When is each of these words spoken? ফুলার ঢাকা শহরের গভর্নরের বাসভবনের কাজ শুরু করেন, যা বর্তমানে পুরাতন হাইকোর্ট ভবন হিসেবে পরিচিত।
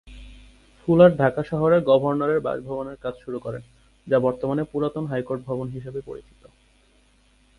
ফুলার 0.81 1.11
ঢাকা 1.17 1.41
শহরের 1.43 1.81
গভর্নরের 1.81 2.39
বাসভবনের 2.39 2.95
কাজ 2.95 3.13
শুরু 3.19 3.37
করেন, 3.39 3.61
যা 4.07 4.17
বর্তমানে 4.19 4.63
পুরাতন 4.63 5.05
হাইকোর্ট 5.07 5.41
ভবন 5.45 5.67
হিসেবে 5.67 5.99
পরিচিত। 6.01 6.41